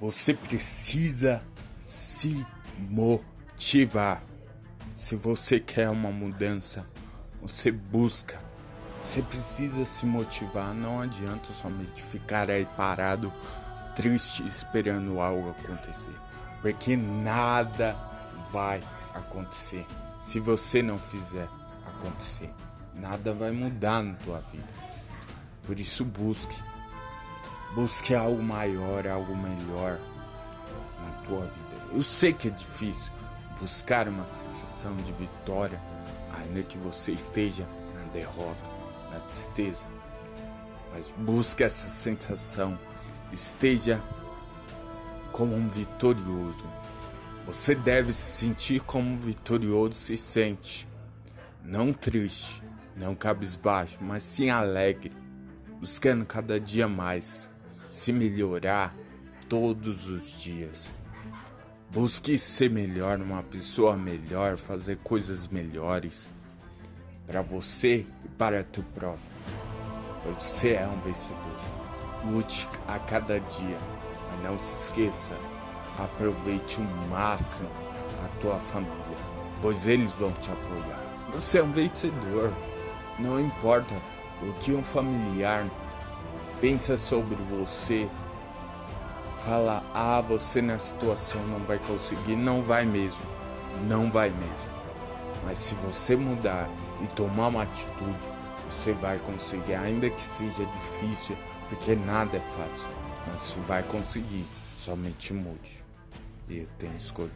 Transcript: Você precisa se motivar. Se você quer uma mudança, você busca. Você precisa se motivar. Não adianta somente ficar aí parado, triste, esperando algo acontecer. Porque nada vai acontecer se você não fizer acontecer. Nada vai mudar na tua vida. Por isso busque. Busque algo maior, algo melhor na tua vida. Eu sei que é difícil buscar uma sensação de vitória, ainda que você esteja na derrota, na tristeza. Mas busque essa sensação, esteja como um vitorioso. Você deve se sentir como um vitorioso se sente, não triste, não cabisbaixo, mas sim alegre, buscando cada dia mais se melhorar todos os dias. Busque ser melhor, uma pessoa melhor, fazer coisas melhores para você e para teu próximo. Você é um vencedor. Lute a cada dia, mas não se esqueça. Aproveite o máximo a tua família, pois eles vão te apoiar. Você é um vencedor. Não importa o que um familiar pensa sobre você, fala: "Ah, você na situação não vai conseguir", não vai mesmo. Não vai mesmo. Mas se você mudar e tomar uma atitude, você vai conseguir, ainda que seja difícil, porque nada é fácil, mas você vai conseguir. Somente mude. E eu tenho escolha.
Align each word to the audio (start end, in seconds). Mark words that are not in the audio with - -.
Você 0.00 0.32
precisa 0.32 1.40
se 1.86 2.46
motivar. 2.78 4.22
Se 4.94 5.16
você 5.16 5.58
quer 5.58 5.90
uma 5.90 6.10
mudança, 6.10 6.86
você 7.42 7.72
busca. 7.72 8.38
Você 9.02 9.20
precisa 9.22 9.84
se 9.84 10.06
motivar. 10.06 10.72
Não 10.72 11.00
adianta 11.00 11.52
somente 11.52 12.00
ficar 12.00 12.48
aí 12.48 12.64
parado, 12.76 13.32
triste, 13.96 14.46
esperando 14.46 15.20
algo 15.20 15.50
acontecer. 15.50 16.14
Porque 16.62 16.96
nada 16.96 17.96
vai 18.52 18.80
acontecer 19.14 19.84
se 20.16 20.38
você 20.38 20.80
não 20.80 20.98
fizer 20.98 21.48
acontecer. 21.84 22.50
Nada 22.94 23.34
vai 23.34 23.50
mudar 23.50 24.02
na 24.02 24.14
tua 24.14 24.40
vida. 24.52 24.68
Por 25.64 25.78
isso 25.80 26.04
busque. 26.04 26.56
Busque 27.74 28.14
algo 28.14 28.42
maior, 28.42 29.06
algo 29.06 29.36
melhor 29.36 30.00
na 31.04 31.10
tua 31.22 31.42
vida. 31.42 31.68
Eu 31.92 32.02
sei 32.02 32.32
que 32.32 32.48
é 32.48 32.50
difícil 32.50 33.12
buscar 33.60 34.08
uma 34.08 34.26
sensação 34.26 34.96
de 34.96 35.12
vitória, 35.12 35.80
ainda 36.32 36.62
que 36.62 36.78
você 36.78 37.12
esteja 37.12 37.66
na 37.94 38.02
derrota, 38.12 38.70
na 39.10 39.20
tristeza. 39.20 39.86
Mas 40.92 41.12
busque 41.16 41.62
essa 41.62 41.88
sensação, 41.88 42.78
esteja 43.32 44.02
como 45.32 45.54
um 45.54 45.68
vitorioso. 45.68 46.64
Você 47.46 47.74
deve 47.74 48.12
se 48.12 48.46
sentir 48.46 48.80
como 48.80 49.10
um 49.10 49.16
vitorioso 49.16 49.94
se 49.94 50.16
sente, 50.16 50.88
não 51.62 51.92
triste, 51.92 52.62
não 52.96 53.14
cabisbaixo, 53.14 53.98
mas 54.00 54.22
sim 54.22 54.50
alegre, 54.50 55.12
buscando 55.80 56.26
cada 56.26 56.58
dia 56.60 56.88
mais 56.88 57.50
se 57.90 58.12
melhorar 58.12 58.94
todos 59.48 60.08
os 60.08 60.38
dias. 60.38 60.90
Busque 61.90 62.36
ser 62.38 62.70
melhor, 62.70 63.18
uma 63.18 63.42
pessoa 63.42 63.96
melhor, 63.96 64.58
fazer 64.58 64.98
coisas 64.98 65.48
melhores 65.48 66.30
para 67.26 67.40
você 67.42 68.06
e 68.24 68.28
para 68.28 68.62
teu 68.62 68.82
próximo. 68.94 69.30
Você 70.24 70.74
é 70.74 70.86
um 70.86 71.00
vencedor. 71.00 71.38
Lute 72.24 72.68
a 72.86 72.98
cada 72.98 73.38
dia, 73.40 73.78
mas 74.30 74.42
não 74.42 74.58
se 74.58 74.84
esqueça. 74.84 75.32
Aproveite 75.98 76.78
o 76.78 76.84
máximo 77.08 77.70
a 78.24 78.28
tua 78.40 78.56
família, 78.56 79.16
pois 79.62 79.86
eles 79.86 80.12
vão 80.12 80.32
te 80.32 80.50
apoiar. 80.50 81.02
Você 81.32 81.58
é 81.58 81.62
um 81.62 81.72
vencedor. 81.72 82.52
Não 83.18 83.40
importa 83.40 83.94
o 84.42 84.52
que 84.54 84.72
um 84.72 84.82
familiar 84.82 85.64
pensa 86.60 86.96
sobre 86.96 87.36
você, 87.36 88.08
fala: 89.44 89.82
"Ah, 89.94 90.20
você 90.20 90.60
na 90.60 90.78
situação 90.78 91.40
não 91.46 91.60
vai 91.60 91.78
conseguir", 91.78 92.36
não 92.36 92.62
vai 92.62 92.84
mesmo. 92.84 93.22
Não 93.86 94.10
vai 94.10 94.30
mesmo. 94.30 94.78
Mas 95.44 95.58
se 95.58 95.74
você 95.76 96.16
mudar 96.16 96.68
e 97.02 97.06
tomar 97.08 97.48
uma 97.48 97.62
atitude, 97.62 98.28
você 98.68 98.92
vai 98.92 99.18
conseguir, 99.18 99.74
ainda 99.74 100.10
que 100.10 100.20
seja 100.20 100.64
difícil, 100.64 101.36
porque 101.68 101.94
nada 101.94 102.36
é 102.36 102.40
fácil, 102.40 102.88
mas 103.26 103.40
você 103.40 103.60
vai 103.60 103.82
conseguir. 103.82 104.46
Somente 104.76 105.34
mude. 105.34 105.84
E 106.48 106.58
eu 106.58 106.68
tenho 106.78 106.96
escolha. 106.96 107.30